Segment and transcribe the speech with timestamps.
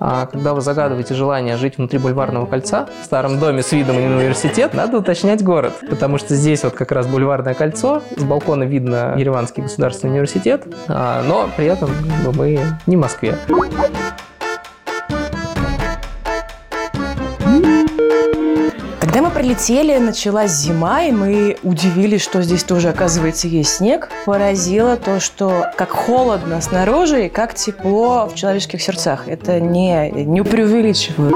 [0.00, 4.16] А когда вы загадываете желание жить внутри бульварного кольца, в старом доме с видом на
[4.16, 5.74] университет, надо уточнять город.
[5.88, 11.22] Потому что здесь вот как раз бульварное кольцо, с балкона видно Ереванский государственный университет, а,
[11.26, 11.90] но при этом
[12.34, 13.36] мы не в Москве.
[19.18, 24.10] Когда мы прилетели, началась зима, и мы удивились, что здесь тоже, оказывается, есть снег.
[24.26, 29.26] Поразило то, что как холодно снаружи и как тепло в человеческих сердцах.
[29.26, 31.34] Это не, не преувеличиваю.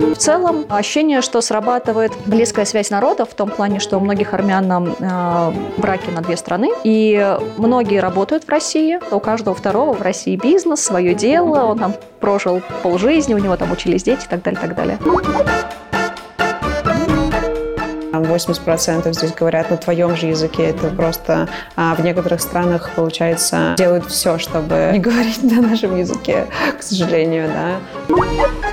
[0.00, 4.94] В целом ощущение, что срабатывает близкая связь народов в том плане, что у многих армян
[4.98, 10.36] э, браки на две страны, и многие работают в России, у каждого второго в России
[10.36, 14.60] бизнес, свое дело, он там прожил полжизни, у него там учились дети и так далее,
[14.60, 14.98] так далее.
[18.12, 20.64] 80% здесь говорят на твоем же языке.
[20.64, 26.46] Это просто а в некоторых странах, получается, делают все, чтобы не говорить на нашем языке,
[26.78, 28.67] к сожалению, да.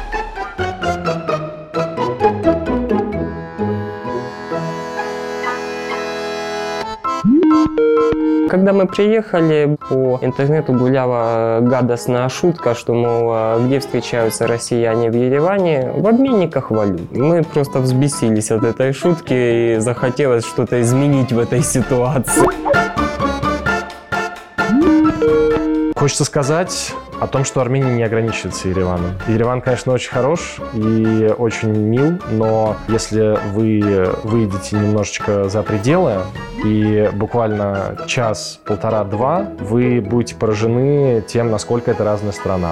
[8.56, 15.14] Когда мы приехали, по интернету гуляла гадостная шутка, что, мол, а где встречаются россияне в
[15.14, 15.92] Ереване?
[15.94, 17.12] В обменниках валют.
[17.12, 22.44] Мы просто взбесились от этой шутки и захотелось что-то изменить в этой ситуации.
[25.96, 29.12] Хочется сказать о том, что Армения не ограничивается Ереваном.
[29.28, 36.22] Ереван, конечно, очень хорош и очень мил, но если вы выйдете немножечко за пределы
[36.64, 42.72] и буквально час, полтора, два, вы будете поражены тем, насколько это разная страна.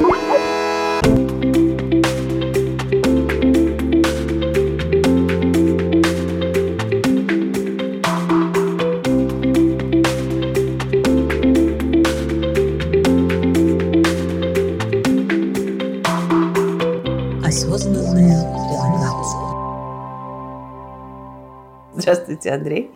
[22.43, 22.91] Здравствуйте, Андрей.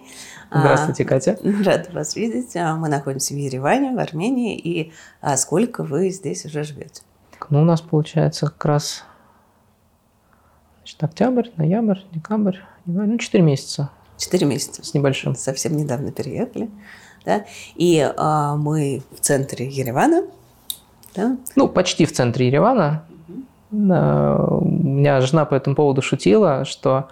[0.51, 1.39] Здравствуйте, Катя.
[1.65, 2.55] Рада вас видеть.
[2.57, 4.57] А, мы находимся в Ереване, в Армении.
[4.57, 4.91] И
[5.21, 7.03] а сколько вы здесь уже живете?
[7.49, 9.05] Ну, у нас получается как раз
[10.79, 13.89] значит, октябрь, ноябрь, декабрь, ну, 4 месяца.
[14.17, 14.83] Четыре месяца.
[14.83, 15.33] С небольшим.
[15.35, 16.69] Совсем недавно переехали.
[17.23, 17.45] Да?
[17.75, 20.23] И а, мы в центре Еревана.
[21.15, 21.37] Да?
[21.55, 23.05] Ну, почти в центре Еревана.
[23.71, 27.07] Да, у меня жена по этому поводу шутила, что а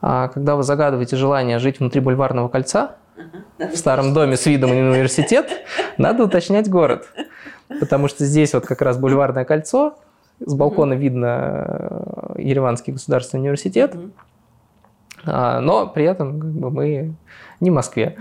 [0.00, 2.96] когда вы загадываете желание жить внутри бульварного кольца,
[3.58, 5.50] в старом доме с видом на университет,
[5.98, 7.08] надо уточнять город.
[7.80, 9.96] Потому что здесь вот как раз бульварное кольцо,
[10.44, 13.94] с балкона видно э, Ереванский государственный университет,
[15.24, 17.14] а, но при этом как бы, мы
[17.60, 18.16] не в Москве.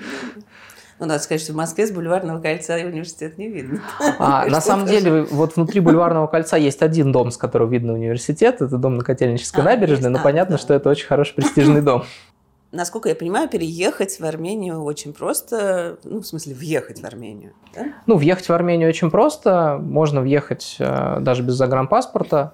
[0.99, 3.79] Ну, надо сказать, что в Москве с бульварного кольца университет не видно.
[4.19, 8.61] А, на самом деле, вот внутри бульварного кольца есть один дом, с которого видно университет.
[8.61, 10.61] Это дом на Котельнической а, набережной, есть, но а, понятно, да.
[10.61, 12.03] что это очень хороший престижный дом.
[12.71, 17.85] Насколько я понимаю, переехать в Армению очень просто, ну, в смысле, въехать в Армению, да?
[18.05, 19.79] Ну, въехать в Армению очень просто.
[19.81, 22.53] Можно въехать э, даже без загранпаспорта.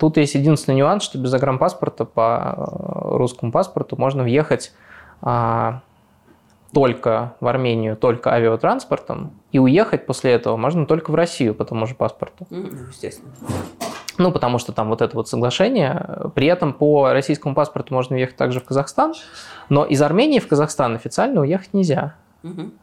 [0.00, 4.72] Тут есть единственный нюанс, что без загранпаспорта по э, русскому паспорту можно въехать
[5.20, 5.82] а,
[6.72, 11.86] только в Армению, только авиатранспортом, и уехать после этого можно только в Россию по тому
[11.86, 12.46] же паспорту.
[12.50, 13.32] Ну, естественно.
[14.18, 16.30] Ну, потому что там вот это вот соглашение.
[16.34, 19.14] При этом по российскому паспорту можно уехать также в Казахстан,
[19.68, 22.14] но из Армении в Казахстан официально уехать нельзя.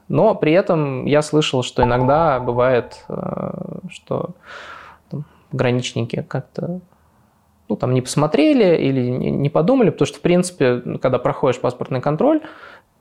[0.08, 3.52] Но при этом я слышал, что иногда бывает, э,
[3.90, 4.30] что
[5.10, 6.80] там, граничники как-то
[7.68, 12.40] ну, там не посмотрели или не подумали, потому что, в принципе, когда проходишь паспортный контроль,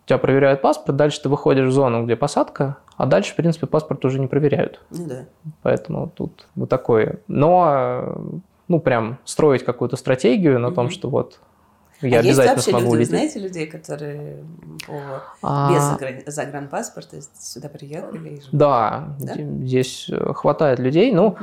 [0.09, 4.03] тебя проверяют паспорт, дальше ты выходишь в зону, где посадка, а дальше, в принципе, паспорт
[4.05, 4.79] уже не проверяют.
[4.89, 5.25] Ну да.
[5.61, 7.19] Поэтому тут вот такое.
[7.27, 10.75] Но, ну, прям строить какую-то стратегию на угу.
[10.75, 11.39] том, что вот
[12.01, 13.09] я а обязательно есть смогу люди, улететь.
[13.09, 14.43] знаете людей, которые
[14.87, 15.73] по, а...
[15.73, 16.15] без загран...
[16.25, 18.41] загранпаспорта сюда приехали?
[18.51, 21.11] Да, да, здесь хватает людей.
[21.11, 21.39] Ну, угу.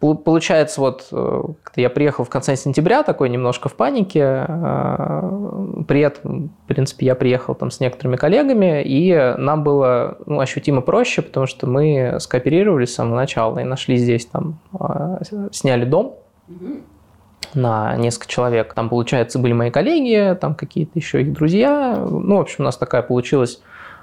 [0.00, 1.42] Получается, вот э,
[1.74, 7.16] я приехал в конце сентября, такой немножко в панике, э, при этом, в принципе, я
[7.16, 12.92] приехал там с некоторыми коллегами, и нам было ну, ощутимо проще, потому что мы скооперировались
[12.92, 15.18] с самого начала и нашли здесь там, э,
[15.50, 16.14] сняли дом
[17.54, 18.74] на несколько человек.
[18.74, 21.96] Там, получается, были мои коллеги, там какие-то еще их друзья.
[22.08, 23.60] Ну, в общем, у нас такая получилась,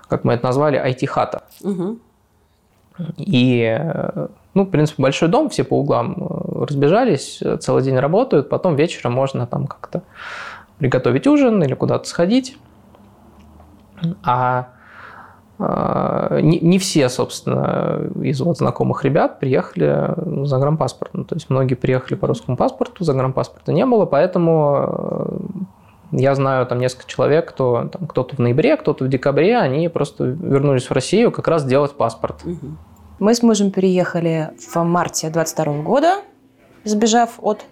[0.10, 1.44] как мы это назвали, IT-хата.
[1.62, 2.00] Угу.
[3.18, 3.80] И
[4.56, 8.76] ну, в принципе, большой дом, все по углам э, разбежались, э, целый день работают, потом
[8.76, 10.02] вечером можно там как-то
[10.78, 12.58] приготовить ужин или куда-то сходить.
[14.24, 14.70] А
[15.58, 20.14] а, не, не все, собственно, из вот знакомых ребят приехали
[20.46, 21.26] за грампаспортом.
[21.26, 25.38] То есть многие приехали по русскому паспорту, за грампаспорта не было, поэтому э,
[26.18, 30.26] я знаю там несколько человек, кто там, кто-то в ноябре, кто-то в декабре, они просто
[30.26, 32.44] вернулись в Россию как раз делать паспорт.
[33.20, 36.22] Мы с мужем переехали в марте 22 года,
[36.84, 37.66] сбежав от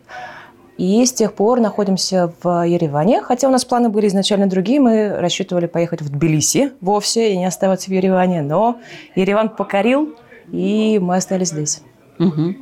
[0.77, 3.21] и с тех пор находимся в Ереване.
[3.21, 4.79] Хотя у нас планы были изначально другие.
[4.79, 8.41] Мы рассчитывали поехать в Тбилиси вовсе и не оставаться в Ереване.
[8.41, 8.79] Но
[9.15, 10.15] Ереван покорил,
[10.51, 11.83] и мы остались здесь.
[12.19, 12.55] Угу.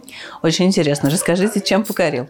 [0.43, 1.09] Очень интересно.
[1.09, 2.27] Расскажите, чем покорил?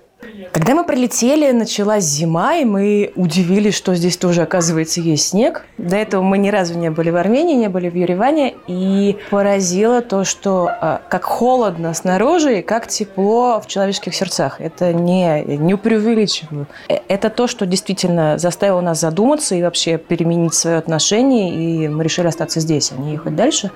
[0.51, 5.65] Когда мы прилетели, началась зима, и мы удивились, что здесь тоже, оказывается, есть снег.
[5.77, 10.01] До этого мы ни разу не были в Армении, не были в Ереване, и поразило
[10.01, 14.61] то, что а, как холодно снаружи и как тепло в человеческих сердцах.
[14.61, 16.67] Это не, не преувеличиваю.
[16.89, 22.03] Э, это то, что действительно заставило нас задуматься и вообще переменить свое отношение, и мы
[22.03, 23.71] решили остаться здесь, а не ехать дальше,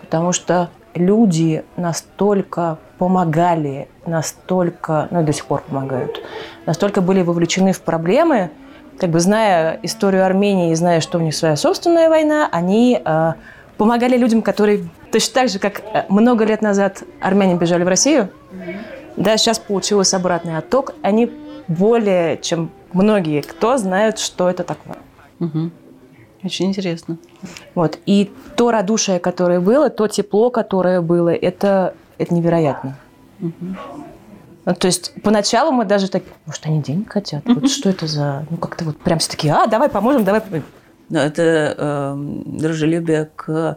[0.00, 6.22] потому что люди настолько помогали, настолько, ну и до сих пор помогают,
[6.66, 8.50] настолько были вовлечены в проблемы,
[8.98, 13.32] как бы зная историю Армении и зная, что у них своя собственная война, они э,
[13.76, 18.30] помогали людям, которые точно так же, как э, много лет назад армяне бежали в Россию,
[18.52, 18.76] mm-hmm.
[19.16, 21.30] да, сейчас получилось обратный отток, они
[21.68, 24.96] более чем многие, кто знают, что это такое.
[25.40, 25.70] Mm-hmm.
[26.46, 27.18] Очень интересно.
[27.74, 27.98] Вот.
[28.06, 32.96] И то радушие, которое было, то тепло, которое было, это, это невероятно.
[33.40, 33.76] Угу.
[34.64, 37.42] Ну, то есть поначалу мы даже так, может, они денег хотят?
[37.46, 38.46] Вот что это за...
[38.50, 40.42] Ну, как-то вот прям все такие, а, давай поможем, давай...
[41.08, 42.14] Но это э,
[42.46, 43.76] дружелюбие к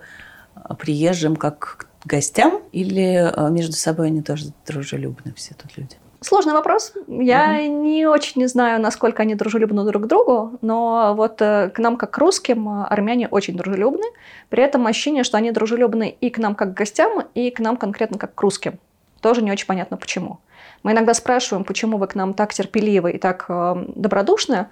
[0.79, 5.95] приезжим как к гостям или э, между собой они тоже дружелюбны все тут люди?
[6.21, 6.93] Сложный вопрос.
[7.07, 7.83] Я угу.
[7.83, 11.95] не очень не знаю, насколько они дружелюбны друг к другу, но вот э, к нам,
[11.95, 14.03] как к русским, э, армяне очень дружелюбны.
[14.49, 17.77] При этом ощущение, что они дружелюбны и к нам, как к гостям, и к нам
[17.77, 18.79] конкретно, как к русским.
[19.21, 20.39] Тоже не очень понятно, почему.
[20.83, 24.67] Мы иногда спрашиваем, почему вы к нам так терпеливы и так э, добродушны,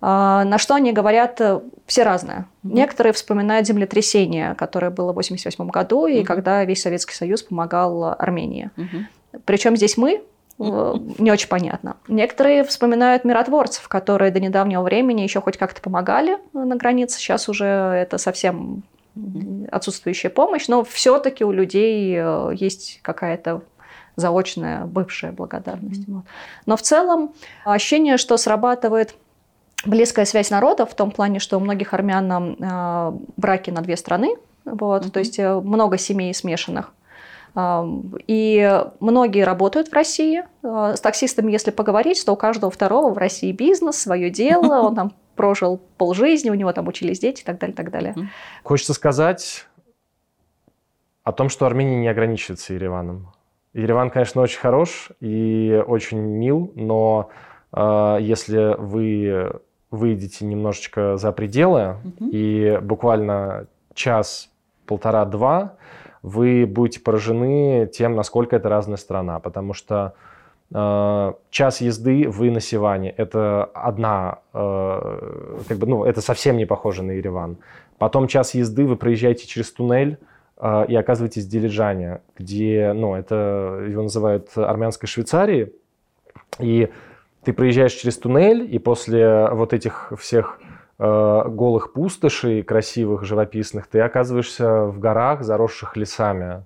[0.00, 1.40] на что они говорят
[1.86, 2.40] все разное.
[2.40, 2.72] Mm-hmm.
[2.74, 6.20] Некоторые вспоминают землетрясение, которое было в 1988 году, mm-hmm.
[6.20, 8.70] и когда весь Советский Союз помогал Армении.
[8.76, 9.40] Mm-hmm.
[9.46, 11.96] Причем здесь мы, Э, не очень понятно.
[12.06, 17.18] Некоторые вспоминают миротворцев, которые до недавнего времени еще хоть как-то помогали на границе.
[17.18, 18.84] Сейчас уже это совсем
[19.70, 23.62] отсутствующая помощь, но все-таки у людей э, есть какая-то
[24.16, 26.08] заочная бывшая благодарность.
[26.08, 26.22] Mm-hmm.
[26.66, 27.32] Но в целом
[27.64, 29.14] ощущение, что срабатывает
[29.84, 34.36] близкая связь народов в том плане, что у многих армян э, браки на две страны,
[34.64, 35.10] вот, mm-hmm.
[35.10, 36.92] то есть э, много семей смешанных.
[37.56, 40.42] И многие работают в России.
[40.62, 44.96] А, с таксистами, если поговорить, то у каждого второго в России бизнес, свое дело, он
[44.96, 48.14] там прожил полжизни, у него там учились дети и так далее, так далее.
[48.62, 49.66] Хочется сказать
[51.22, 53.32] о том, что Армения не ограничивается Ереваном.
[53.72, 57.30] Ереван, конечно, очень хорош и очень мил, но
[57.72, 59.60] э, если вы
[59.90, 62.30] выйдете немножечко за пределы угу.
[62.30, 64.50] и буквально час,
[64.86, 65.76] полтора, два
[66.24, 70.14] вы будете поражены тем, насколько это разная страна, потому что
[70.72, 76.64] э, час езды вы на Сиване– это одна, э, как бы, ну, это совсем не
[76.64, 77.58] похоже на Ереван.
[77.98, 80.16] Потом час езды вы проезжаете через туннель
[80.56, 85.74] э, и оказываетесь в Дилижане, где, ну, это его называют армянской Швейцарией,
[86.58, 86.88] и
[87.44, 90.58] ты проезжаешь через туннель, и после вот этих всех
[90.98, 96.64] голых пустошей, красивых, живописных, ты оказываешься в горах, заросших лесами.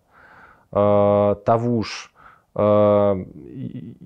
[0.73, 2.13] Э, Тавуш.
[2.55, 3.25] Э,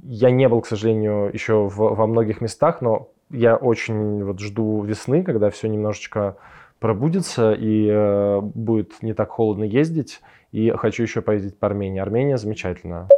[0.04, 5.22] я не был, к сожалению, еще во многих местах, но я очень вот жду весны,
[5.22, 6.36] когда все немножечко
[6.78, 10.20] пробудется и э, будет не так холодно ездить.
[10.50, 12.00] И хочу еще поездить по Армении.
[12.00, 13.08] Армения замечательная.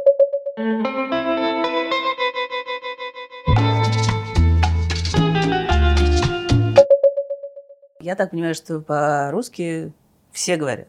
[8.05, 9.91] Я так понимаю, что по-русски
[10.31, 10.87] все говорят.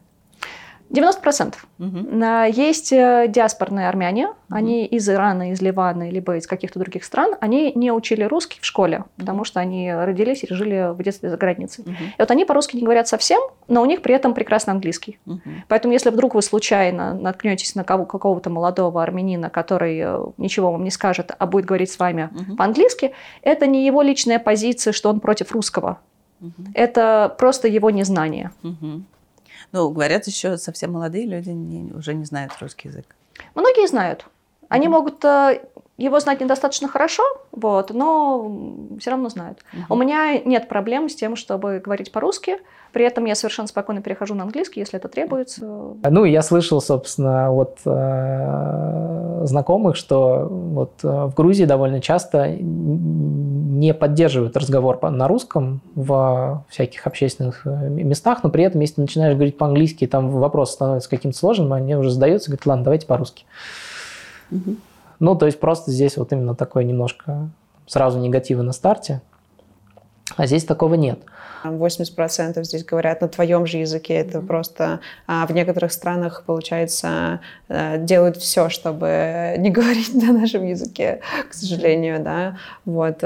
[0.91, 1.55] 90%.
[1.79, 2.23] Угу.
[2.53, 4.35] Есть э, диаспорные армяне, угу.
[4.49, 8.65] они из Ирана, из Ливана, либо из каких-то других стран, они не учили русский в
[8.65, 11.83] школе, потому что они родились и жили в детстве за границей.
[11.85, 11.91] Угу.
[11.91, 15.19] И вот они по-русски не говорят совсем, но у них при этом прекрасный английский.
[15.25, 15.41] Угу.
[15.67, 20.83] Поэтому если вдруг вы случайно наткнетесь на кого- какого-то молодого армянина, который э, ничего вам
[20.83, 22.55] не скажет, а будет говорить с вами угу.
[22.55, 25.99] по-английски, это не его личная позиция, что он против русского.
[26.41, 26.71] Угу.
[26.73, 28.51] Это просто его незнание.
[28.63, 29.03] Угу.
[29.71, 33.05] Ну, говорят, еще совсем молодые люди не, уже не знают русский язык.
[33.55, 34.25] Многие знают.
[34.69, 34.97] Они угу.
[34.97, 35.61] могут э,
[35.97, 39.59] его знать недостаточно хорошо, вот, но все равно знают.
[39.89, 42.57] У меня нет проблем с тем, чтобы говорить по-русски.
[42.93, 45.61] При этом я совершенно спокойно перехожу на английский, если это требуется.
[45.61, 53.93] Ну, я слышал, собственно, от э, знакомых, что вот э, в Грузии довольно часто не
[53.93, 59.33] поддерживают разговор на русском в всяких общественных э, местах, но при этом, если ты начинаешь
[59.35, 63.45] говорить по-английски, там вопрос становится каким-то сложным, они уже сдаются, говорят, ладно, давайте по-русски.
[64.49, 64.75] Угу.
[65.19, 67.49] Ну, то есть просто здесь вот именно такое немножко
[67.85, 69.21] сразу негатива на старте,
[70.35, 71.19] а здесь такого нет.
[71.63, 74.15] 80% здесь говорят на твоем же языке.
[74.15, 80.65] Это просто а в некоторых странах, получается, э, делают все, чтобы не говорить на нашем
[80.65, 82.57] языке, к сожалению, да.
[82.85, 83.23] Вот.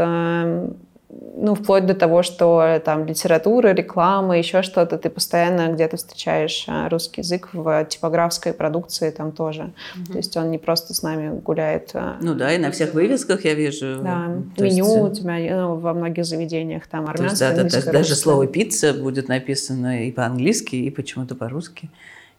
[1.13, 6.87] Ну, вплоть до того, что там литература, реклама, еще что-то, ты постоянно где-то встречаешь а,
[6.87, 9.73] русский язык в типографской продукции там тоже.
[9.95, 10.11] Угу.
[10.13, 11.91] То есть он не просто с нами гуляет.
[11.95, 13.99] А, ну да, и на всех вывесках я вижу.
[14.01, 15.19] Да, то меню есть...
[15.19, 20.05] у тебя ну, во многих заведениях там армянское, да, да, даже слово пицца будет написано
[20.05, 21.89] и по-английски, и почему-то по-русски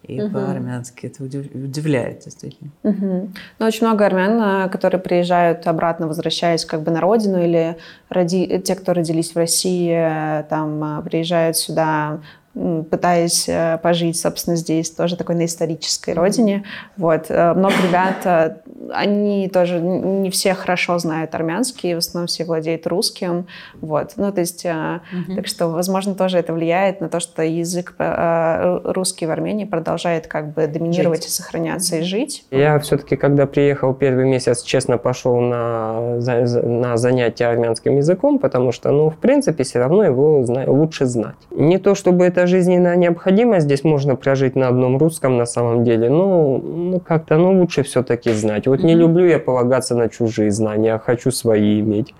[0.02, 0.34] и угу.
[0.34, 1.06] по-армянски.
[1.06, 2.70] Это удивляет, действительно.
[2.82, 3.30] Угу.
[3.58, 7.76] Ну, очень много армян, э, которые приезжают обратно, возвращаясь как бы на родину, или
[8.08, 8.58] роди...
[8.60, 12.20] те, кто родились в России, э, там э, приезжают сюда
[12.54, 16.64] пытаясь э, пожить, собственно, здесь, тоже такой на исторической родине.
[16.98, 17.26] Вот.
[17.30, 18.56] Э, много ребят, э,
[18.92, 23.46] они тоже не все хорошо знают армянский, в основном все владеют русским.
[23.80, 24.12] Вот.
[24.16, 25.34] Ну, то есть, mm-hmm.
[25.34, 30.52] так что, возможно, тоже это влияет на то, что язык русский в Армении продолжает как
[30.52, 31.28] бы доминировать жить.
[31.28, 32.44] и сохраняться, и жить.
[32.50, 38.90] Я все-таки, когда приехал первый месяц, честно пошел на, на занятия армянским языком, потому что,
[38.90, 41.36] ну, в принципе, все равно его лучше знать.
[41.50, 45.84] Не то, чтобы это какая жизненная необходимость здесь можно прожить на одном русском на самом
[45.84, 46.08] деле.
[46.08, 48.66] Ну, ну как-то, ну лучше все-таки знать.
[48.66, 52.14] Вот не люблю я полагаться на чужие знания, а хочу свои иметь.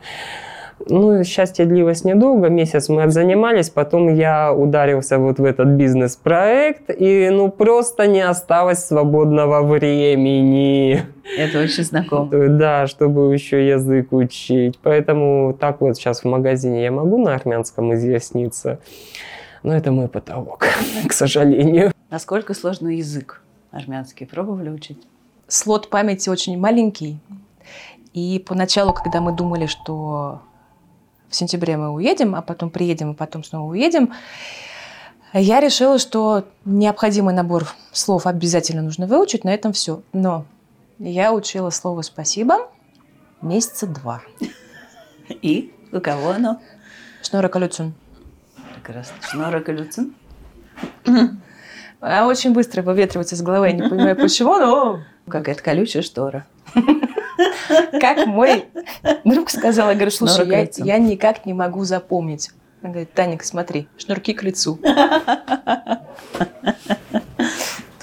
[0.89, 7.31] Ну, счастье длилось недолго, месяц мы отзанимались, потом я ударился вот в этот бизнес-проект, и
[7.31, 11.03] ну просто не осталось свободного времени.
[11.39, 12.49] Это очень знакомо.
[12.49, 14.79] Да, чтобы еще язык учить.
[14.83, 18.79] Поэтому так вот сейчас в магазине я могу на армянском изъясниться.
[19.63, 20.67] Но это мой потолок,
[21.09, 21.93] к сожалению.
[22.11, 24.27] Насколько сложный язык армянский?
[24.27, 24.99] Пробовали учить?
[25.47, 27.19] Слот памяти очень маленький.
[28.13, 30.43] И поначалу, когда мы думали, что
[31.29, 34.13] в сентябре мы уедем, а потом приедем, и потом снова уедем,
[35.33, 40.03] я решила, что необходимый набор слов обязательно нужно выучить, на этом все.
[40.13, 40.45] Но
[40.99, 42.69] я учила слово «спасибо»
[43.41, 44.23] месяца два.
[45.29, 45.73] И?
[45.91, 46.61] У кого оно?
[47.23, 47.95] Шнора Калюцин
[48.83, 49.15] прекрасно.
[49.23, 50.15] Шнора Калюцин?
[52.01, 53.69] Она очень быстро выветривается из головы.
[53.69, 55.01] Я не понимаю, почему, но...
[55.29, 56.47] Какая-то колючая штора.
[58.01, 58.65] Как мой
[59.25, 62.51] друг сказал, я говорю, слушай, я, я никак не могу запомнить.
[62.83, 64.81] Он говорит, Таник, смотри, шнурки к лицу.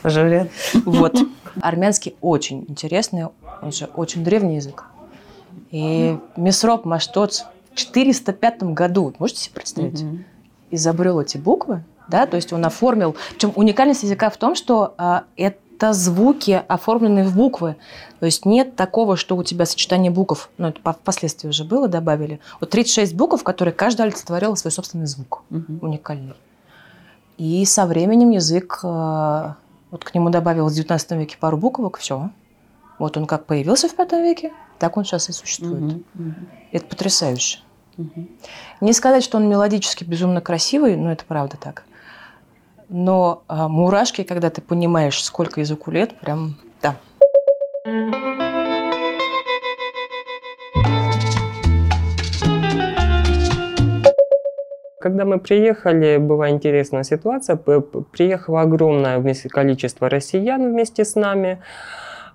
[0.01, 0.51] Тоже вариант.
[0.85, 1.17] Вот.
[1.61, 3.25] Армянский очень интересный,
[3.61, 4.85] он же очень древний язык.
[5.71, 7.43] И Месроп Маштоц
[7.73, 10.05] в 405 году, можете себе представить?
[10.71, 13.15] Изобрел эти буквы, да, то есть он оформил.
[13.31, 17.75] Причем уникальность языка в том, что а, это звуки, оформленные в буквы.
[18.19, 22.39] То есть нет такого, что у тебя сочетание букв, ну, это впоследствии уже было, добавили.
[22.59, 25.79] Вот 36 букв, которые каждая олицетворяла свой собственный звук, угу.
[25.81, 26.33] уникальный.
[27.37, 29.55] И со временем язык, а,
[29.91, 32.29] вот к нему добавилось в 19 веке пару буквок, все.
[32.97, 35.81] Вот он как появился в 5 веке, так он сейчас и существует.
[35.81, 36.33] Угу, угу.
[36.71, 37.59] Это потрясающе.
[38.81, 41.83] Не сказать, что он мелодически безумно красивый, но это правда так.
[42.87, 46.95] Но а, мурашки, когда ты понимаешь, сколько языку лет, прям да.
[54.99, 57.55] Когда мы приехали, была интересная ситуация.
[57.55, 61.61] Приехало огромное количество россиян вместе с нами.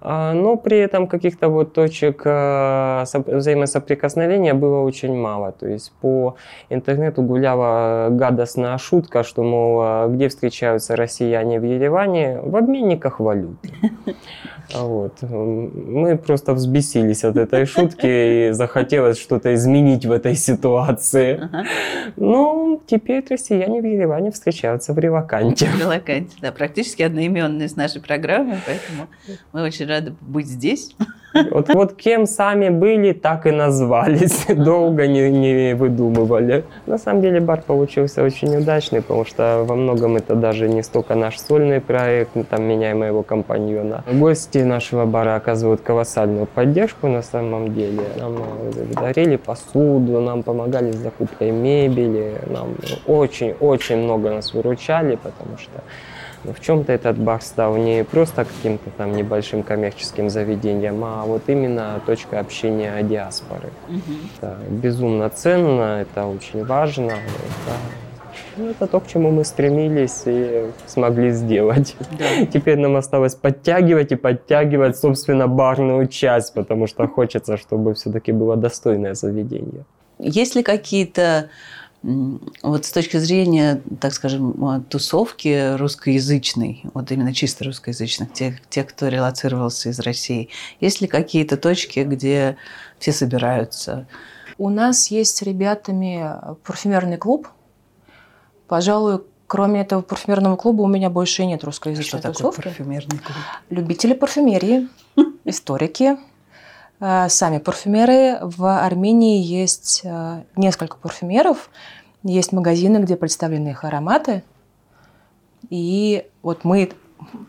[0.06, 5.52] А, но при этом каких-то вот точек а, взаимосоприкосновения было очень мало.
[5.52, 6.36] То есть по
[6.68, 12.38] интернету гуляла гадостная шутка, что, мол, а, где встречаются россияне в Ереване?
[12.42, 13.70] В обменниках валюты.
[14.72, 15.20] Вот.
[15.22, 21.34] Мы просто взбесились от этой шутки и захотелось что-то изменить в этой ситуации.
[21.34, 21.64] Ага.
[22.16, 25.66] Ну, теперь россияне в Ереване встречаются в Реваканте.
[25.66, 29.08] В Реваканте, да, практически одноименные с нашей программой, поэтому
[29.52, 30.94] мы очень рады быть здесь.
[31.50, 34.46] Вот, вот кем сами были, так и назвались.
[34.48, 36.64] Долго не, не выдумывали.
[36.86, 41.16] На самом деле бар получился очень удачный, потому что во многом это даже не столько
[41.16, 44.04] наш сольный проект, там меня и моего компаньона.
[44.12, 48.02] Гости нашего бара оказывают колоссальную поддержку на самом деле.
[48.16, 55.58] Нам э, дарили посуду, нам помогали с закупкой мебели, нам очень-очень много нас выручали, потому
[55.58, 55.82] что
[56.44, 61.42] но в чем-то этот бар стал не просто каким-то там небольшим коммерческим заведением, а вот
[61.48, 63.70] именно точкой общения диаспоры.
[63.88, 64.14] Угу.
[64.36, 67.12] Это безумно ценно, это очень важно.
[67.12, 67.76] Это
[68.56, 71.96] ну, это то, к чему мы стремились и смогли сделать.
[72.18, 72.46] Да.
[72.52, 78.56] Теперь нам осталось подтягивать и подтягивать, собственно, барную часть, потому что хочется, чтобы все-таки было
[78.56, 79.84] достойное заведение.
[80.18, 81.48] Есть ли какие-то
[82.62, 89.08] вот с точки зрения, так скажем, тусовки русскоязычной, вот именно чисто русскоязычных, тех, тех, кто
[89.08, 92.58] релацировался из России, есть ли какие-то точки, где
[92.98, 94.06] все собираются?
[94.58, 96.30] У нас есть с ребятами
[96.64, 97.48] парфюмерный клуб.
[98.68, 102.56] Пожалуй, кроме этого парфюмерного клуба у меня больше нет русскоязычной Что тусовки.
[102.56, 103.36] такое парфюмерный клуб?
[103.70, 104.88] Любители парфюмерии,
[105.46, 106.18] историки,
[107.00, 108.38] сами парфюмеры.
[108.40, 111.70] В Армении есть э, несколько парфюмеров.
[112.22, 114.42] Есть магазины, где представлены их ароматы.
[115.70, 116.90] И вот мы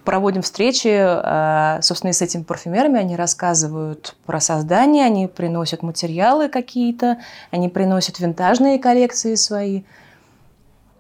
[0.04, 3.00] проводим встречи, э, собственно, и с этими парфюмерами.
[3.00, 7.20] Они рассказывают про создание, они приносят материалы какие-то,
[7.52, 9.82] они приносят винтажные коллекции свои.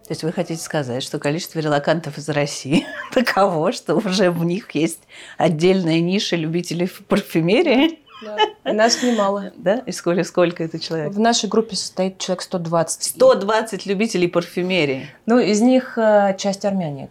[0.07, 4.69] То есть вы хотите сказать, что количество релакантов из России таково, что уже в них
[4.71, 5.01] есть
[5.37, 8.04] отдельная ниша любителей парфюмерии?
[8.21, 8.73] Да.
[8.73, 9.51] нас немало.
[9.57, 9.79] Да?
[9.85, 11.13] И сколько, сколько это человек?
[11.13, 13.03] В нашей группе состоит человек 120.
[13.03, 15.07] 120 любителей парфюмерии?
[15.25, 17.09] Ну, из них э, часть армяне,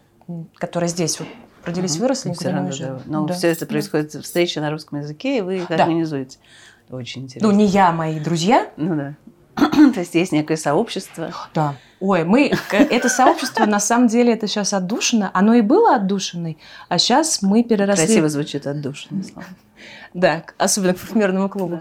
[0.56, 1.28] которые здесь вот
[1.64, 3.00] родились, выросли, никуда не уезжали.
[3.06, 3.34] Но да.
[3.34, 4.22] все это происходит, да.
[4.22, 5.76] встречи на русском языке, и вы их да.
[5.76, 6.38] организуете.
[6.90, 7.48] Очень интересно.
[7.48, 8.68] Ну, не я, мои друзья.
[8.76, 9.14] Ну да.
[9.94, 11.32] То есть есть некое сообщество.
[11.54, 11.76] Да.
[12.00, 15.30] Ой, мы, это сообщество, на самом деле, это сейчас отдушено.
[15.32, 16.58] Оно и было отдушиной,
[16.88, 18.04] а сейчас мы переросли...
[18.04, 19.48] Красиво звучит отдушина, слава.
[20.12, 21.80] Да, особенно к парфюмерному клубу.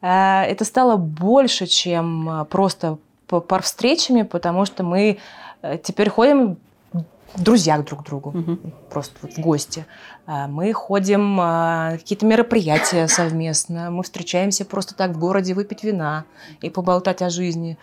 [0.00, 5.18] А, это стало больше, чем а, просто пар встречами, потому что мы
[5.62, 6.58] э, теперь ходим
[7.36, 8.58] друзьях друг к другу, угу.
[8.90, 9.86] просто вот в гости.
[10.26, 16.24] А, мы ходим на какие-то мероприятия совместно, мы встречаемся просто так в городе выпить вина
[16.60, 17.78] и поболтать о жизни,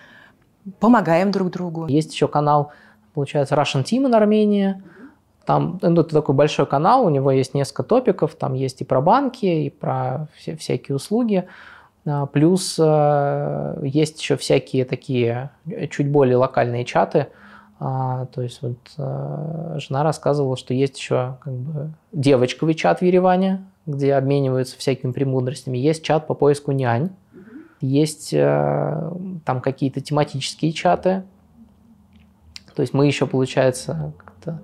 [0.80, 1.88] помогаем друг другу.
[1.88, 2.72] Есть еще канал,
[3.14, 4.82] получается, Russian Team in Армении,
[5.46, 9.02] там ну, это такой большой канал, у него есть несколько топиков, там есть и про
[9.02, 11.48] банки, и про все, всякие услуги.
[12.06, 15.50] А, плюс э, есть еще всякие такие
[15.90, 17.28] чуть более локальные чаты.
[17.80, 23.06] А, то есть вот э, жена рассказывала, что есть еще как бы девочковый чат в
[23.06, 25.78] Ереване, где обмениваются всякими премудростями.
[25.78, 27.12] Есть чат по поиску нянь.
[27.82, 31.24] Есть там какие-то тематические чаты.
[32.76, 34.60] То есть мы еще, получается, как-то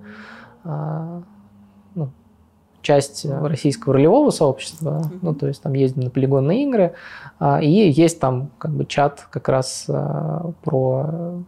[0.64, 1.22] а,
[1.94, 2.10] ну,
[2.82, 5.18] часть российского ролевого сообщества, mm-hmm.
[5.22, 6.94] ну, то есть там ездим на полигонные игры,
[7.38, 11.42] а, и есть там как бы чат как раз а, про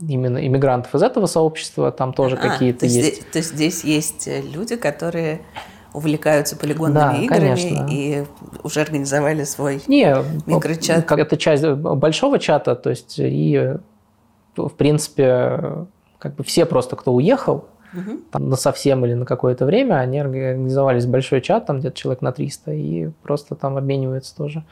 [0.00, 2.98] именно иммигрантов из этого сообщества, там тоже а, какие-то то есть.
[2.98, 5.40] Здесь, то есть здесь есть э, люди, которые
[5.92, 7.86] увлекаются полигонными да, играми конечно.
[7.90, 8.24] и
[8.62, 11.10] уже организовали свой Не, микрочат.
[11.10, 13.74] Это часть большого чата, то есть и
[14.56, 15.86] в принципе
[16.18, 18.20] как бы все просто, кто уехал, угу.
[18.30, 22.32] там, на совсем или на какое-то время, они организовались большой чат, там где-то человек на
[22.32, 24.64] 300, и просто там обмениваются тоже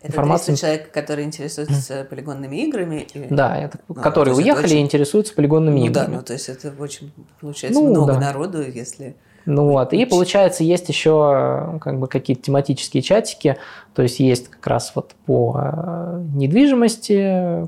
[0.00, 0.54] это информацией.
[0.54, 3.06] Это человек, который интересуется полигонными играми?
[3.14, 3.26] Или...
[3.30, 4.78] Да, это, ну, которые уехали очень...
[4.78, 6.06] и интересуются полигонными ну, играми.
[6.06, 8.20] Да, ну то есть это очень, получается, ну, много да.
[8.20, 9.16] народу, если...
[9.46, 13.56] Ну вот, и получается, есть еще как бы какие-то тематические чатики,
[13.94, 17.66] то есть есть как раз вот по э, недвижимости,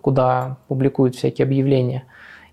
[0.00, 2.04] куда публикуют всякие объявления.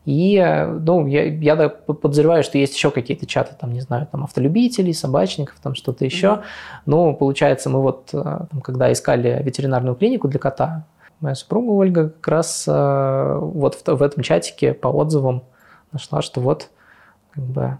[0.06, 0.39] И
[0.82, 5.56] ну, я, я подозреваю, что есть еще какие-то чаты, там, не знаю, там автолюбителей, собачников,
[5.62, 6.28] там что-то еще.
[6.28, 6.44] Mm-hmm.
[6.86, 10.86] Ну, получается, мы вот, э, там, когда искали ветеринарную клинику для кота,
[11.22, 15.44] моя супруга Ольга как раз э, вот в, в этом чатике по отзывам
[15.91, 16.70] нашла, что вот
[17.32, 17.78] как бы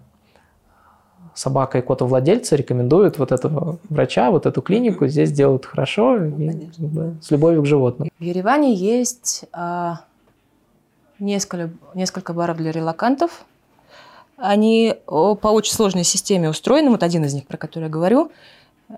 [1.36, 6.86] собака и котовладельцы рекомендуют вот этого врача, вот эту клинику, здесь делают хорошо и как
[6.86, 8.10] бы, с любовью к животным.
[8.18, 10.02] В Ереване есть а,
[11.20, 13.46] несколько, несколько баров для релакантов.
[14.38, 16.90] Они по очень сложной системе устроены.
[16.90, 18.32] Вот один из них, про который я говорю.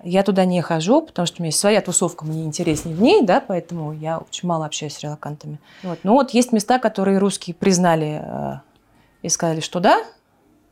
[0.03, 3.21] Я туда не хожу, потому что у меня есть своя тусовка, мне интереснее в ней,
[3.21, 5.59] да, поэтому я очень мало общаюсь с релакантами.
[5.81, 5.99] Вот.
[6.03, 8.59] Но вот есть места, которые русские признали э,
[9.21, 10.03] и сказали, что да,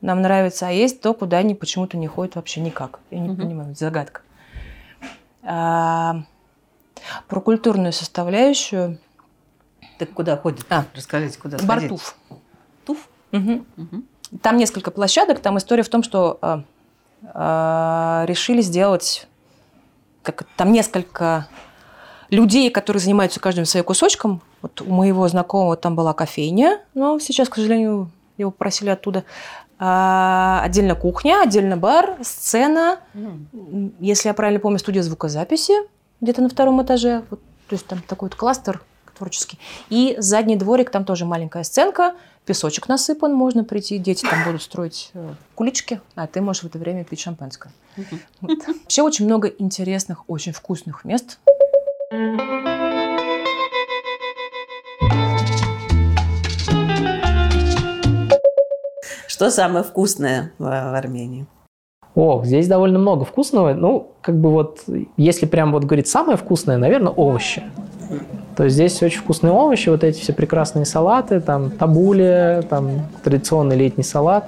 [0.02, 3.00] нам нравится, а есть то, куда они почему-то не ходят вообще никак.
[3.10, 4.22] Я не понимаю, это загадка.
[5.44, 6.24] А,
[7.28, 9.00] про культурную составляющую.
[9.98, 10.66] Так куда ходит?
[10.70, 10.86] А.
[10.96, 11.68] Расскажите, куда сходить?
[11.90, 12.16] Бартуф.
[12.86, 13.10] Туф?
[13.32, 13.66] Мгм.
[13.78, 14.06] Мгм.
[14.42, 15.40] Там несколько площадок.
[15.40, 16.64] Там история в том, что а,
[17.34, 19.28] а, решили сделать...
[20.24, 21.48] Как, там несколько
[22.32, 24.42] людей, которые занимаются каждым своим кусочком.
[24.64, 29.24] Вот у моего знакомого там была кофейня, но сейчас, к сожалению, его попросили оттуда.
[29.78, 33.00] А, отдельно кухня, отдельно бар, сцена.
[33.14, 35.74] М, Если я правильно помню, студия звукозаписи
[36.22, 37.24] где-то на втором этаже.
[37.30, 38.82] Вот, то есть там такой вот кластер
[39.16, 39.60] творческий.
[39.90, 45.12] И задний дворик, там тоже маленькая сценка, песочек насыпан, можно прийти, дети там будут строить
[45.14, 47.72] э, кулички, а ты можешь в это время пить шампанское.
[48.42, 48.52] Вот.
[48.68, 51.40] Вообще очень много интересных, очень вкусных мест.
[59.28, 61.46] Что самое вкусное в, в Армении?
[62.16, 63.74] О, здесь довольно много вкусного.
[63.74, 64.86] Ну, как бы вот,
[65.18, 67.64] если прям вот говорить самое вкусное, наверное, овощи.
[68.56, 73.76] То есть здесь очень вкусные овощи, вот эти все прекрасные салаты, там табули, там традиционный
[73.76, 74.48] летний салат,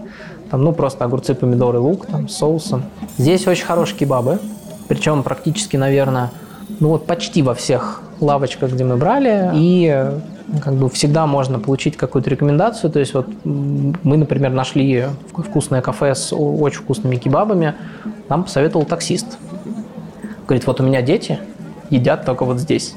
[0.50, 2.84] там, ну, просто огурцы, помидоры, лук, там, с соусом.
[3.18, 4.40] Здесь очень хорошие кебабы,
[4.88, 6.32] причем практически, наверное,
[6.80, 10.12] ну вот почти во всех лавочках, где мы брали, и
[10.64, 12.90] как бы всегда можно получить какую-то рекомендацию.
[12.92, 17.76] То есть вот мы, например, нашли вк- вкусное кафе с очень вкусными кебабами,
[18.30, 19.38] нам посоветовал таксист.
[20.46, 21.40] Говорит, вот у меня дети
[21.90, 22.96] едят только вот здесь.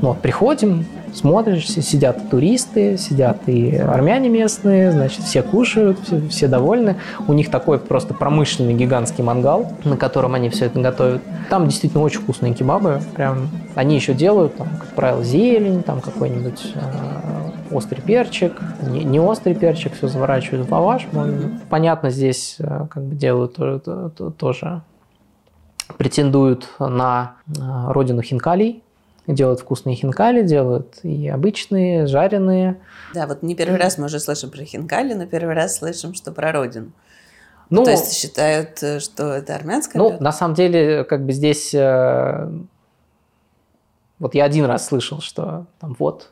[0.00, 6.48] Вот приходим, смотришь, си- сидят туристы, сидят и армяне местные, значит, все кушают, все, все
[6.48, 6.96] довольны.
[7.28, 11.22] У них такой просто промышленный гигантский мангал, на котором они все это готовят.
[11.50, 16.72] Там действительно очень вкусные кебабы, прям они еще делают, там, как правило, зелень, там какой-нибудь
[16.74, 21.06] э, острый перчик, не, не острый перчик, все заворачивают в лаваш.
[21.70, 24.82] Понятно, здесь э, как бы делают то- то- то- тоже
[25.96, 27.60] претендуют на э,
[27.92, 28.82] родину хинкалей,
[29.26, 32.80] делают вкусные хинкали, делают и обычные, жареные.
[33.14, 36.32] Да, вот не первый раз мы уже слышим про хинкали, но первый раз слышим, что
[36.32, 36.92] про родину.
[37.70, 40.24] Ну, То есть считают, э, что это армянское ну, блюдо?
[40.24, 41.74] на самом деле, как бы здесь...
[41.74, 42.50] э,
[44.18, 46.30] вот я один раз слышал, что там вот,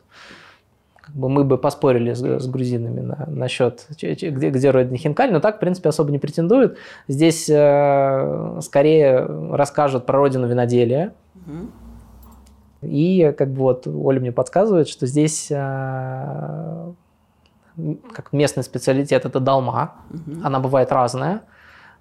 [1.05, 4.97] как бы мы бы поспорили с, с грузинами на, насчет, че- че- где, где родина
[4.97, 6.77] хинкаль, но так, в принципе, особо не претендуют.
[7.09, 11.13] Здесь э, скорее расскажут про родину виноделия,
[11.45, 11.71] Мгм.
[12.81, 16.91] И как бы вот Оля мне подсказывает, что здесь э,
[18.13, 19.93] как местный специалитет это долма.
[20.09, 20.45] Мгм.
[20.45, 21.41] Она бывает разная.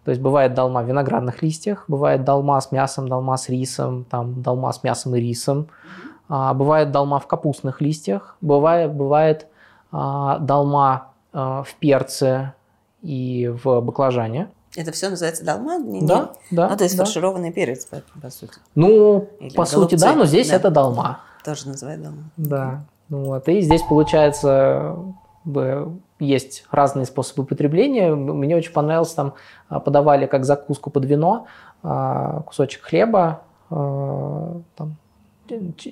[0.05, 4.43] То есть бывает долма в виноградных листьях, бывает долма с мясом, долма с рисом, там
[4.43, 5.69] долма с мясом и рисом.
[6.35, 9.49] А, бывает долма в капустных листьях, бывает, бывает
[9.91, 12.55] а, долма а, в перце
[13.03, 14.49] и в баклажане.
[14.75, 15.77] Это все называется долма?
[15.77, 16.71] Не- не- Да, да.
[16.71, 17.05] Ну, то есть да.
[17.05, 18.55] фаршированный перец, по, по сути.
[18.75, 20.57] Ну, Или по сути, голубцы, да, но здесь да.
[20.57, 21.21] это долма.
[21.45, 22.23] Тоже называют долма.
[22.39, 22.81] Да.
[23.11, 23.47] Вот.
[23.51, 24.97] И здесь, получается,
[26.19, 28.15] есть разные способы потребления.
[28.15, 29.35] Мне очень понравилось, там
[29.69, 31.47] а, подавали как закуску под вино
[31.83, 34.97] а, кусочек хлеба, а, там,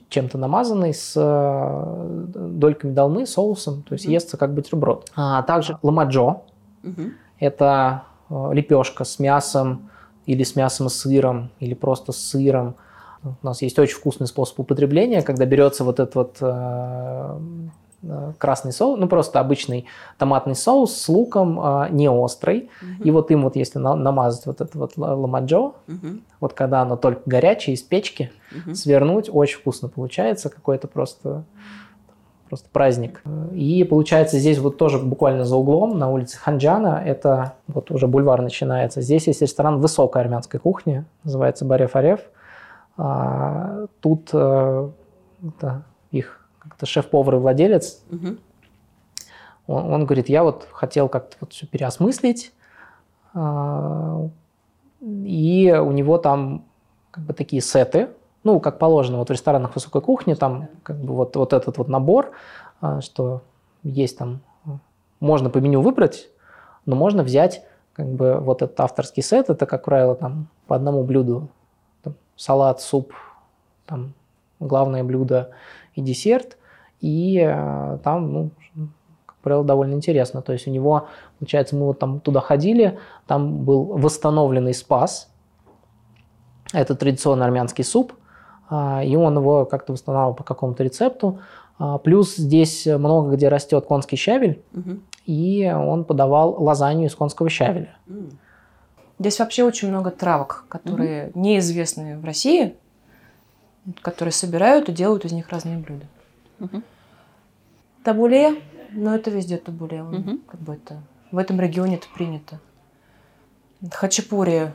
[0.08, 4.14] чем-то намазанный с а, дольками долмы, соусом, то есть Мгм.
[4.14, 5.10] естся как бутерброд.
[5.16, 6.42] А также ламаджо,
[6.82, 7.12] Мгм.
[7.38, 9.90] это э, лепешка с мясом
[10.26, 12.76] или с мясом и сыром, или просто с сыром.
[13.22, 17.38] У нас есть очень вкусный способ употребления, когда берется вот этот вот э, э,
[18.38, 19.84] красный соус, ну просто обычный
[20.16, 22.70] томатный соус с луком, э, не острый.
[22.80, 23.02] Мгм.
[23.02, 26.22] И вот им вот если на- намазать вот это вот ла- ламаджо, Мгм.
[26.40, 28.74] вот когда оно только горячее из печки, Мгм.
[28.74, 31.44] свернуть, очень вкусно получается, какой-то просто
[32.48, 33.22] просто праздник.
[33.52, 38.42] И получается здесь вот тоже буквально за углом на улице Ханджана, это вот уже бульвар
[38.42, 42.22] начинается, здесь есть ресторан высокой армянской кухни, называется Барев Ареф.
[42.96, 44.88] А, Тут э,
[45.46, 48.38] это их как-то шеф-повар и владелец, Мгм.
[49.66, 52.52] он, он говорит, я вот хотел как-то вот все переосмыслить,
[53.34, 54.28] а,
[55.02, 56.64] и у него там
[57.10, 58.10] как бы такие сеты,
[58.44, 61.88] ну, как положено вот в ресторанах высокой кухни, там как бы вот, вот этот вот
[61.88, 62.30] набор,
[62.80, 63.42] а, что
[63.82, 64.40] есть там,
[65.20, 66.28] можно по меню выбрать,
[66.86, 71.02] но можно взять как бы вот этот авторский сет, это, как правило, там по одному
[71.04, 71.48] блюду,
[72.02, 73.12] там, салат, суп,
[73.86, 74.12] там
[74.60, 75.50] главное блюдо
[76.00, 76.56] и десерт,
[77.00, 78.50] и э, там, ну,
[79.26, 80.42] как правило, довольно интересно.
[80.42, 81.08] То есть у него,
[81.38, 85.30] получается, мы вот там туда ходили, там был восстановленный спас,
[86.72, 88.12] это традиционный армянский суп,
[88.68, 91.40] а, и он его как-то восстанавливал по какому-то рецепту.
[91.78, 95.02] А, Плюс здесь много где растет конский щавель, Мгм.
[95.26, 97.96] и он подавал лазанью из конского щавеля.
[99.18, 101.32] Здесь вообще очень много травок, которые mm-hmm.
[101.34, 102.76] неизвестны в России,
[104.02, 106.06] которые собирают и делают из них разные блюда.
[106.58, 106.82] Mm-hmm.
[108.04, 108.62] Табуле,
[108.92, 109.98] но это везде табуле.
[109.98, 110.40] Mm-hmm.
[110.46, 112.60] Как бы это в этом регионе это принято.
[113.90, 114.72] Хачапури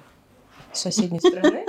[0.71, 1.65] соседней страны.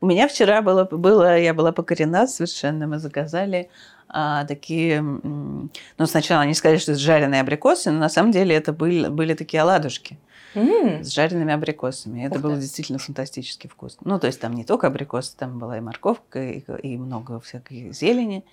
[0.00, 2.86] У меня вчера было, было, я была покорена совершенно.
[2.86, 3.68] Мы заказали
[4.08, 5.70] а, такие, ну,
[6.06, 9.62] сначала они сказали, что это жареные абрикосы, но на самом деле это были, были такие
[9.62, 10.18] оладушки
[10.54, 11.02] mm.
[11.04, 12.24] с жареными абрикосами.
[12.24, 12.62] Это Ух было ты.
[12.62, 14.02] действительно фантастически вкусно.
[14.04, 17.92] Ну, то есть там не только абрикосы, там была и морковка, и, и много всякой
[17.92, 18.44] зелени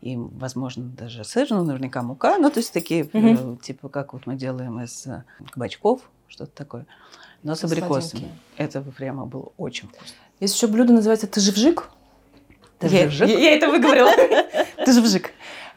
[0.00, 2.38] и, возможно, даже сыр, ну, наверняка мука.
[2.38, 3.60] Ну, то есть такие, mm-hmm.
[3.60, 6.86] типа, как вот мы делаем из э, кабачков, что-то такое.
[7.42, 8.00] Но с абрикосами.
[8.00, 8.30] Сладенькие.
[8.56, 10.16] Это прямо было очень вкусно.
[10.40, 11.90] Есть еще блюдо, называется тыжевжик.
[12.78, 13.28] Тыжевжик?
[13.28, 14.10] Я, я это выговорила.
[14.84, 15.32] Тыжевжик.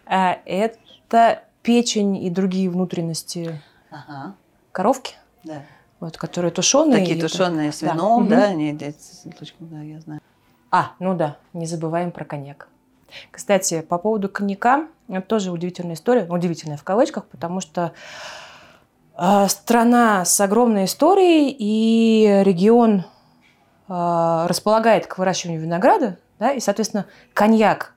[0.05, 3.61] А, это печень и другие внутренности
[4.71, 5.15] коровки.
[5.43, 5.61] Да.
[5.99, 6.99] Вот, которые тушеные.
[6.99, 10.21] Такие тушеные с вином, да, они, да, я знаю.
[10.69, 12.67] А, ну да, не забываем про коньяк.
[13.31, 17.93] Кстати, по поводу коньяка, это тоже удивительная история, удивительная в кавычках, потому что
[19.17, 23.05] э, страна с огромной историей и регион
[23.87, 27.93] э, располагает к выращиванию винограда, да, и, соответственно, коньяк,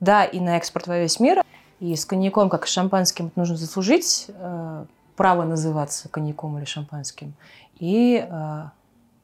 [0.00, 1.42] да, и на экспорт во весь мир,
[1.80, 4.84] и с коньяком, как и шампанским, нужно заслужить э,
[5.18, 7.34] право называться коньяком или шампанским.
[7.80, 8.62] И э,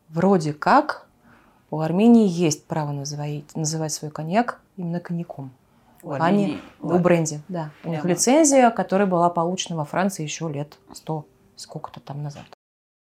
[0.08, 1.06] вроде как
[1.70, 5.52] у Армении есть право называть, называть свой коньяк именно коньяком.
[6.02, 6.60] У Армении?
[6.82, 7.70] А не, у бренде, да.
[7.84, 12.42] У них лицензия, которая была получена во Франции еще лет сто, сколько-то там назад.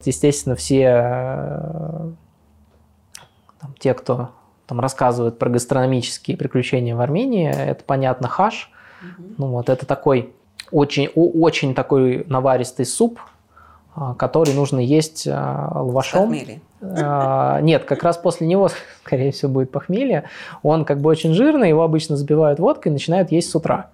[0.06, 2.12] Естественно, все э,
[3.60, 4.30] там, те, кто
[4.68, 8.72] там рассказывают про гастрономические приключения в Армении, это, понятно, хаш.
[9.02, 9.28] Угу.
[9.40, 10.36] Ну вот, это такой
[10.74, 13.20] очень, очень такой наваристый суп,
[13.96, 16.36] а, который нужно есть а, лавашом.
[16.82, 18.70] А, нет, как раз после него,
[19.06, 20.26] скорее всего, будет похмелье.
[20.64, 23.90] Он как бы очень жирный, его обычно забивают водкой и начинают есть с утра.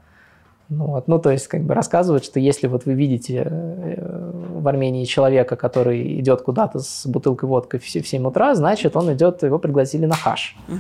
[0.69, 1.07] Ну, вот.
[1.07, 5.55] ну, то есть, как бы рассказывают, что если вот вы видите э, в Армении человека,
[5.55, 10.13] который идет куда-то с бутылкой водки в 7 утра, значит, он идет, его пригласили на
[10.13, 10.55] хаш.
[10.67, 10.77] Угу.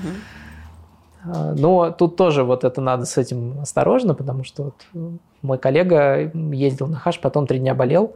[1.23, 5.09] Но тут тоже вот это надо с этим осторожно, потому что вот
[5.41, 8.15] мой коллега ездил на хаш, потом три дня болел,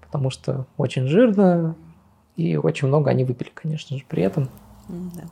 [0.00, 1.74] потому что очень жирно,
[2.36, 4.48] и очень много они выпили, конечно же, при этом.
[4.88, 5.24] Да.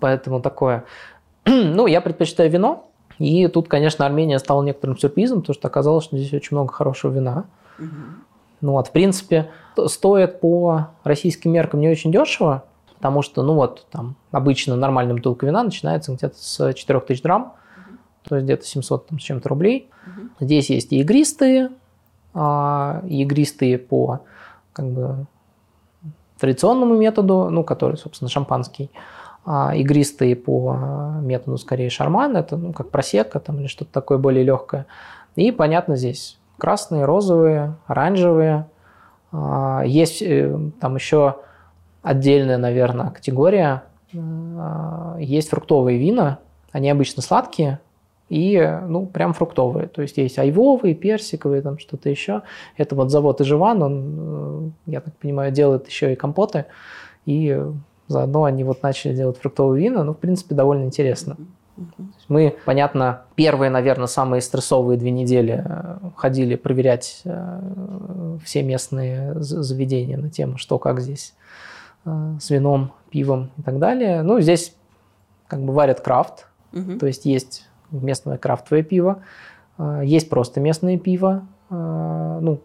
[0.00, 0.84] Поэтому такое.
[1.44, 2.86] Ну, я предпочитаю вино.
[3.18, 7.12] И тут, конечно, Армения стала некоторым сюрпризом, потому что оказалось, что здесь очень много хорошего
[7.12, 7.44] вина.
[7.78, 7.88] Угу.
[8.62, 9.50] Ну вот, в принципе,
[9.86, 12.64] стоит по российским меркам не очень дешево,
[13.00, 17.96] потому что, ну вот, там обычно нормальная бутылка вина начинается где-то с 4000 грамм, угу.
[18.28, 19.88] то есть где-то 700 там, с чем-то рублей.
[20.06, 20.28] Угу.
[20.40, 21.70] Здесь есть и игристые,
[22.34, 24.20] а, и игристые по
[24.74, 25.26] как бы
[26.38, 28.90] традиционному методу, ну, который, собственно, шампанский,
[29.46, 30.76] а игристые по
[31.22, 34.84] методу скорее шарман, это ну, как просека там, или что-то такое более легкое.
[35.36, 38.66] И, понятно, здесь красные, розовые, оранжевые.
[39.32, 41.36] А, есть э, там еще
[42.02, 43.84] отдельная, наверное, категория.
[44.14, 46.38] А, есть фруктовые вина,
[46.72, 47.80] они обычно сладкие,
[48.30, 49.88] и, ну, прям фруктовые.
[49.88, 52.42] То есть есть айвовые, персиковые, там что-то еще.
[52.76, 56.66] Это вот завод Ижеван, он, э, я так понимаю, делает еще и компоты.
[57.26, 57.60] И
[58.06, 60.04] заодно они вот начали делать фруктовые вина.
[60.04, 61.36] Ну, в принципе, довольно интересно.
[62.28, 70.18] Мы, понятно, первые, наверное, самые стрессовые две недели э, ходили проверять э, все местные заведения
[70.18, 71.34] на тему, что как здесь
[72.04, 74.22] с вином, пивом и так далее.
[74.22, 74.74] Ну, здесь
[75.46, 76.98] как бы варят крафт, угу.
[76.98, 79.22] то есть есть местное крафтовое пиво,
[79.76, 82.60] а, есть просто местное пиво, а, ну,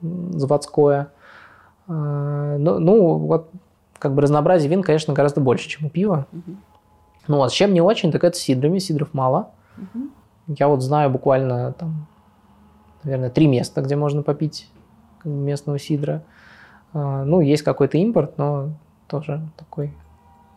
[0.00, 1.10] заводское.
[1.88, 3.50] Ну, ну, вот
[3.98, 6.26] как бы разнообразие вин, конечно, гораздо больше, чем у пива.
[6.32, 6.56] Угу.
[7.28, 8.78] Ну, а с чем не очень, так это с сидрами.
[8.78, 9.50] Сидров мало.
[9.76, 10.08] Угу.
[10.58, 12.06] Я вот знаю буквально там,
[13.04, 14.70] наверное, три места, где можно попить
[15.24, 16.22] местного сидра.
[16.94, 18.70] Ну, есть какой-то импорт, но
[19.08, 19.92] тоже такой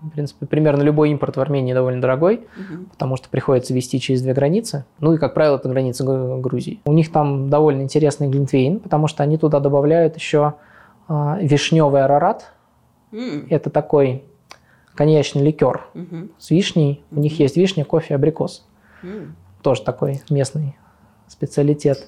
[0.01, 2.85] в принципе, примерно любой импорт в Армении довольно дорогой, угу.
[2.91, 4.85] потому что приходится вести через две границы.
[4.99, 6.79] Ну и, как правило, это граница Грузии.
[6.85, 10.55] У них там довольно интересный глинтвейн, потому что они туда добавляют еще
[11.07, 12.51] э, вишневый арарат.
[13.11, 13.47] Mm.
[13.49, 14.23] Это такой
[14.95, 16.31] коньячный ликер mm-hmm.
[16.37, 16.91] с вишней.
[16.93, 17.17] Mm-hmm.
[17.17, 18.65] У них есть вишня, кофе, абрикос.
[19.03, 19.33] Mm.
[19.61, 20.75] Тоже такой местный
[21.27, 22.07] специалитет.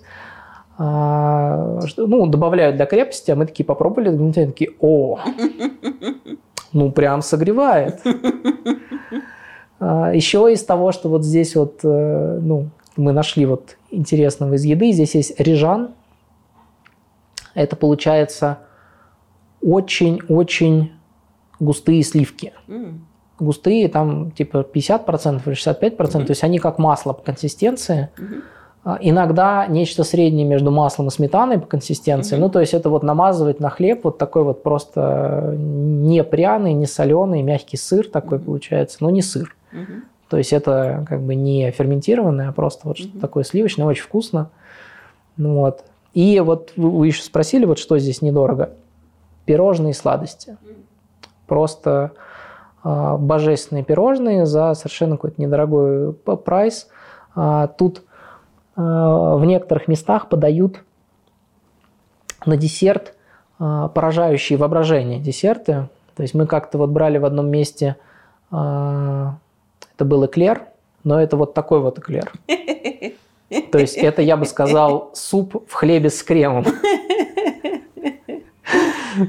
[0.77, 5.19] А, ну, добавляют для крепости, а мы такие попробовали, глинтвейн, такие, о,
[6.73, 8.01] ну, прям согревает.
[9.79, 14.63] А, Еще из того, что вот здесь вот, э, ну, мы нашли вот интересного из
[14.63, 15.91] еды, здесь есть рижан.
[17.53, 18.59] это получается
[19.61, 20.91] очень-очень
[21.59, 22.53] густые сливки.
[23.39, 28.09] Густые, там типа 50% или 65%, то есть они как масло по консистенции.
[28.17, 28.23] А,
[28.99, 32.35] Иногда нечто среднее между маслом и сметаной по консистенции.
[32.35, 36.85] Ну, то есть это вот намазывать на хлеб вот такой вот просто не пряный, не
[36.85, 39.55] соленый, мягкий сыр такой получается, но не сыр.
[40.29, 44.49] То есть это как бы не ферментированное, а просто вот что-то такое сливочное, очень вкусно.
[45.37, 45.83] Ну, вот.
[46.13, 48.71] И вот вы, еще спросили, вот что здесь недорого.
[49.45, 50.57] Пирожные сладости.
[51.47, 52.11] Просто
[52.83, 56.87] а, божественные пирожные за совершенно какой-то недорогой п- прайс.
[57.35, 58.12] А, тут а,
[58.75, 60.83] в некоторых местах подают
[62.45, 63.13] на десерт
[63.59, 65.87] а, поражающие воображение десерты.
[66.15, 67.95] То есть мы как-то вот брали в одном месте,
[68.51, 69.35] а,
[69.95, 70.63] это был эклер,
[71.03, 72.31] но это вот такой вот эклер.
[73.71, 76.65] То есть это, я бы сказал, суп в хлебе с кремом.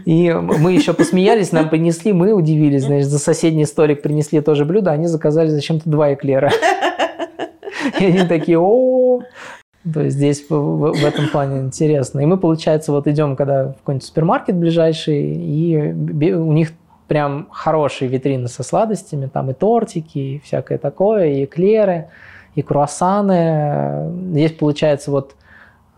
[0.06, 4.90] И мы еще посмеялись, нам принесли, мы удивились, значит, за соседний столик принесли тоже блюдо,
[4.90, 6.50] они заказали зачем-то два эклера.
[8.00, 9.22] И они такие, о
[9.92, 12.20] то есть здесь в, этом плане интересно.
[12.20, 15.92] И мы, получается, вот идем, когда в какой-нибудь супермаркет ближайший, и
[16.32, 16.72] у них
[17.06, 22.08] прям хорошие витрины со сладостями, там и тортики, и всякое такое, и эклеры,
[22.54, 24.10] и круассаны.
[24.30, 25.34] Здесь, получается, вот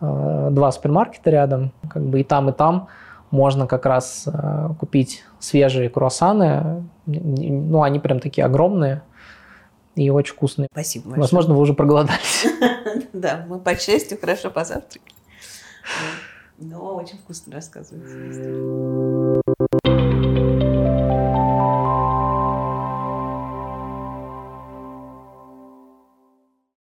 [0.00, 2.88] э, два супермаркета рядом, как бы и там, и там
[3.30, 6.82] можно как раз э, купить свежие круассаны.
[7.06, 9.02] Ну, они прям такие огромные
[9.96, 10.68] и очень вкусные.
[10.70, 11.22] Спасибо большое.
[11.22, 12.46] Возможно, вы уже проголодались.
[13.12, 15.12] Да, мы по счастью хорошо позавтракали.
[16.58, 19.42] Но очень вкусно рассказываете.